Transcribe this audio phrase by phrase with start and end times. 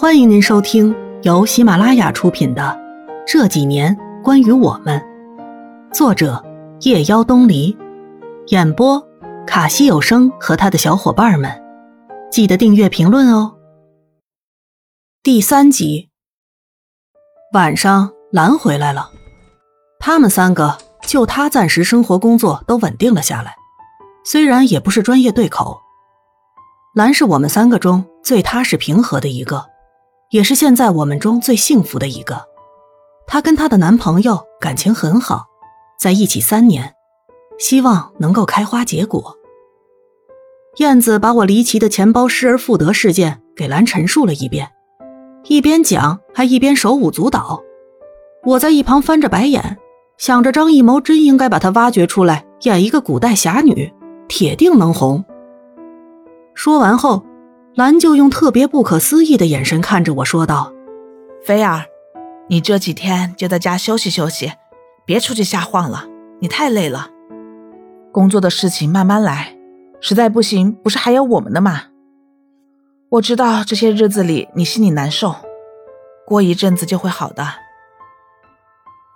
[0.00, 2.62] 欢迎您收听由喜马拉雅出品的
[3.26, 5.04] 《这几年关于我们》，
[5.92, 6.40] 作者
[6.82, 7.76] 夜妖东篱，
[8.46, 9.04] 演播
[9.44, 11.50] 卡西有声和他的小伙伴们。
[12.30, 13.56] 记得订阅、评论哦。
[15.24, 16.10] 第三集，
[17.52, 19.10] 晚上兰回来了，
[19.98, 20.78] 他们三个
[21.08, 23.56] 就他暂时生活工作都稳定了下来，
[24.24, 25.80] 虽然也不是专业对口。
[26.94, 29.66] 兰是我们三个中最踏实平和的一个。
[30.30, 32.44] 也是现在我们中最幸福的一个，
[33.26, 35.46] 她跟她的男朋友感情很好，
[35.98, 36.94] 在一起三年，
[37.58, 39.34] 希望能够开花结果。
[40.76, 44.68] 燕子把我离奇的钱包失而复得事件给兰陈述了一遍，
[45.44, 47.62] 一边讲还一边手舞足蹈。
[48.44, 49.78] 我在一旁翻着白眼，
[50.18, 53.90] 想着张艺谋真应该把她挖掘出来演一个古代侠女，
[54.28, 55.24] 铁定能红。
[56.52, 57.24] 说完后。
[57.78, 60.72] 兰就用特别不可思议的眼神看着我说道
[61.46, 61.84] ：“菲儿，
[62.48, 64.50] 你这几天就在家休息休息，
[65.06, 66.04] 别出去瞎晃了。
[66.40, 67.08] 你太累了，
[68.10, 69.56] 工作的事情慢慢来，
[70.00, 71.82] 实在不行，不是还有我们的吗？
[73.10, 75.36] 我知道这些日子里你心里难受，
[76.26, 77.46] 过一阵子就会好的。”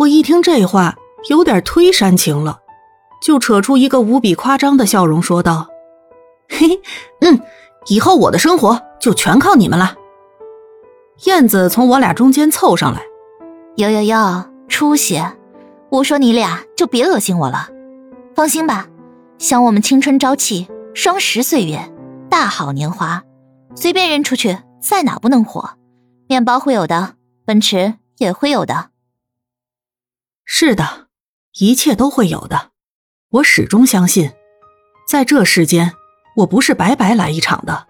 [0.00, 0.96] 我一听这话，
[1.30, 2.58] 有点忒煽情了，
[3.22, 5.68] 就扯出一个无比夸张的笑容说道
[6.46, 6.78] ：“嘿，
[7.22, 7.40] 嗯。”
[7.86, 9.94] 以后我的生活就全靠你们了。
[11.24, 13.02] 燕子从我俩中间凑上来，
[13.76, 15.22] 哟哟哟，出息！
[15.90, 17.68] 我说你俩就别恶心我了。
[18.34, 18.88] 放心吧，
[19.38, 21.92] 想我们青春朝气、双十岁月、
[22.30, 23.22] 大好年华，
[23.74, 25.70] 随便扔出去，在哪不能火？
[26.28, 27.14] 面包会有的，
[27.44, 28.90] 奔驰也会有的。
[30.44, 31.08] 是的，
[31.58, 32.70] 一切都会有的。
[33.30, 34.32] 我始终相信，
[35.08, 35.92] 在这世间。
[36.36, 37.86] 我不是白白来一场的，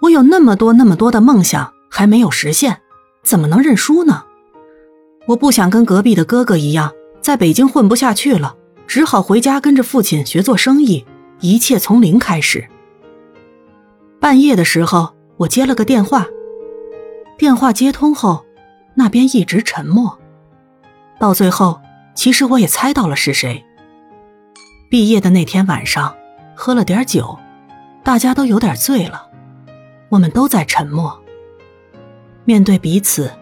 [0.00, 2.80] 我有那么多那么多的梦想还没有实现，
[3.22, 4.24] 怎么能认输呢？
[5.26, 11.04] 我不想跟隔壁的哥哥一样，在北京混不下去了，只好回家跟着父亲学做生意，
[11.40, 12.68] 一切从零开始。
[14.20, 16.26] 半夜的时候，我接了个电话，
[17.36, 18.44] 电话接通后，
[18.94, 20.18] 那边一直沉默，
[21.18, 21.80] 到最后，
[22.14, 23.64] 其实我也猜到了是谁。
[24.88, 26.14] 毕业的那天晚上，
[26.54, 27.38] 喝了点酒。
[28.04, 29.30] 大家都有点醉了，
[30.10, 31.18] 我们都在沉默。
[32.44, 33.32] 面对彼此，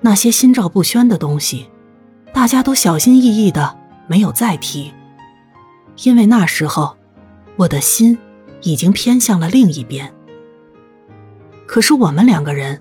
[0.00, 1.68] 那些心照不宣的东西，
[2.32, 3.76] 大家都小心翼翼的
[4.06, 4.92] 没有再提，
[6.04, 6.96] 因为那时候，
[7.56, 8.16] 我的心
[8.62, 10.14] 已经偏向了另一边。
[11.66, 12.80] 可是我们两个人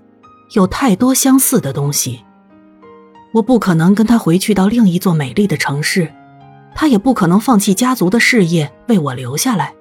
[0.52, 2.24] 有太多相似的东西，
[3.34, 6.14] 我不可能跟他回去到另一座美丽的城市，
[6.76, 9.74] 他也不可能放弃家族的事业为我留下来。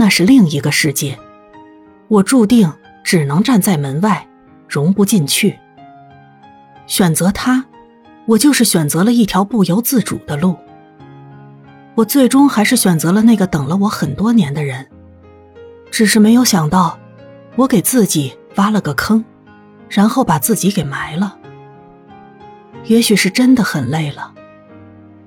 [0.00, 1.18] 那是另一个世界，
[2.06, 2.72] 我注定
[3.02, 4.28] 只能站在门外，
[4.68, 5.58] 融不进去。
[6.86, 7.64] 选择他，
[8.24, 10.56] 我就是选择了一条不由自主的路。
[11.96, 14.86] 我最终还是选择了那个等了我很多年的人，
[15.90, 16.96] 只是没有想到，
[17.56, 19.24] 我给自己挖了个坑，
[19.88, 21.36] 然后把自己给埋了。
[22.84, 24.32] 也许是真的很累了，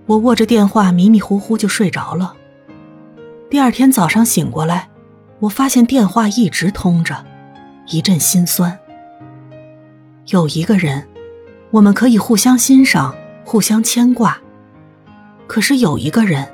[0.06, 2.36] 我握着电话迷迷糊糊就睡着了。
[3.52, 4.88] 第二天早上醒过来，
[5.42, 7.26] 我发现电话一直通着，
[7.88, 8.80] 一阵心酸。
[10.28, 11.06] 有一个人，
[11.70, 13.14] 我们可以互相欣赏，
[13.44, 14.38] 互相牵挂；
[15.48, 16.50] 可是有一个人，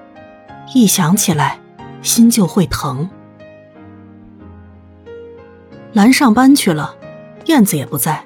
[0.73, 1.59] 一想起来，
[2.01, 3.07] 心就会疼。
[5.93, 6.95] 兰上班去了，
[7.45, 8.25] 燕子也不在，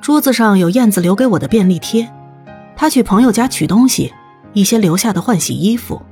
[0.00, 2.12] 桌子上有燕子留给我的便利贴，
[2.74, 4.12] 她去朋友家取东西，
[4.54, 6.02] 一些留下的换洗衣服。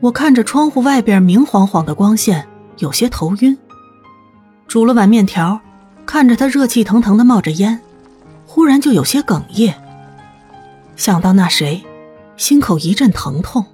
[0.00, 2.46] 我看着窗户外边明晃晃的光线，
[2.78, 3.58] 有些头晕。
[4.68, 5.60] 煮了碗面条，
[6.06, 7.80] 看着它热气腾腾的冒着烟，
[8.46, 9.74] 忽然就有些哽咽。
[10.94, 11.84] 想到那谁，
[12.36, 13.64] 心口一阵疼痛。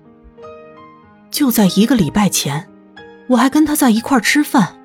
[1.30, 2.68] 就在一个礼拜前，
[3.26, 4.76] 我还跟他在一块吃饭，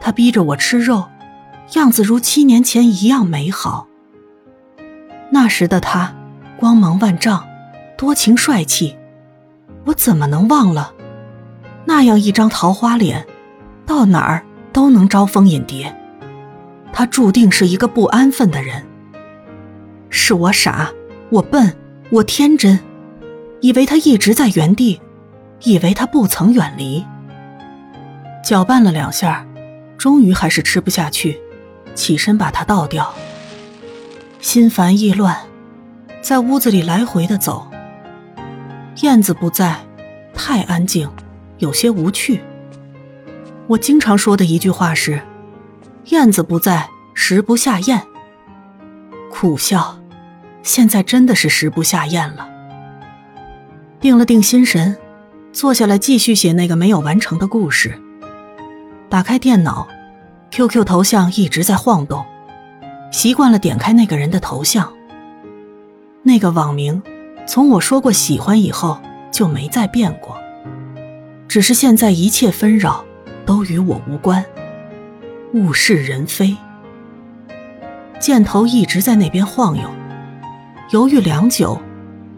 [0.00, 1.08] 他逼着我吃肉，
[1.72, 3.88] 样子如七年前一样美好。
[5.30, 6.14] 那时的他，
[6.60, 7.44] 光芒万丈，
[7.98, 8.96] 多情帅气。
[9.84, 10.92] 我怎么能忘了，
[11.84, 13.26] 那样一张桃花脸，
[13.84, 15.94] 到哪儿都能招蜂引蝶。
[16.92, 18.84] 他注定是一个不安分的人。
[20.08, 20.90] 是我傻，
[21.28, 21.76] 我笨，
[22.10, 22.78] 我天真，
[23.60, 25.00] 以为他一直在原地，
[25.62, 27.04] 以为他不曾远离。
[28.44, 29.44] 搅拌了两下，
[29.98, 31.40] 终于还是吃不下去，
[31.94, 33.12] 起身把它倒掉。
[34.40, 35.36] 心烦意乱，
[36.22, 37.66] 在屋子里来回的走。
[39.02, 39.76] 燕子不在，
[40.32, 41.10] 太安静，
[41.58, 42.40] 有些无趣。
[43.66, 45.20] 我经常说的一句话是
[46.10, 48.00] ：“燕子不在，食不下咽。
[49.32, 49.98] 苦笑，
[50.62, 52.48] 现在真的是食不下咽了。
[54.00, 54.96] 定了定心神，
[55.52, 58.00] 坐下来继续写那个没有完成的故事。
[59.08, 59.88] 打开电脑
[60.52, 62.24] ，QQ 头像一直在晃动，
[63.10, 64.92] 习惯了点开那个人的头像。
[66.22, 67.02] 那个网名，
[67.46, 68.98] 从我说过喜欢以后
[69.30, 70.36] 就没再变过，
[71.46, 73.04] 只是现在一切纷扰
[73.44, 74.44] 都与我无关。
[75.52, 76.56] 物是人非，
[78.18, 79.88] 箭头一直在那边晃悠，
[80.90, 81.80] 犹豫良久，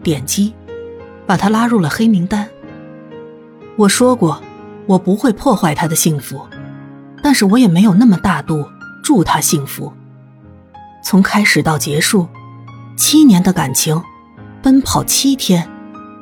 [0.03, 0.53] 点击，
[1.25, 2.47] 把他拉入了黑名单。
[3.75, 4.41] 我说过，
[4.85, 6.45] 我不会破坏他的幸福，
[7.23, 8.67] 但是我也没有那么大度
[9.03, 9.91] 祝他幸福。
[11.03, 12.27] 从开始到结束，
[12.97, 13.99] 七年的感情，
[14.67, 15.65] 奔跑七天，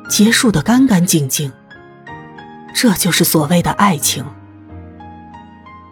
[0.08, 1.52] 结束的干干净净。
[2.72, 4.24] 这就是所谓的爱情。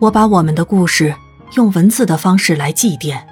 [0.01, 1.17] 我把我们的故事
[1.57, 3.25] 用文字的方式来祭奠，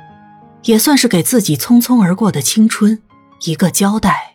[0.65, 3.01] 也算是给自己匆匆而过的青春
[3.43, 4.35] 一个交代。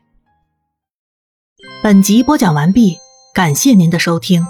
[1.83, 2.97] 本集播讲完毕，
[3.33, 4.47] 感谢您的收听。